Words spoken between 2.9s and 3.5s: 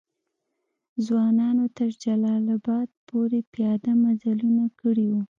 پوري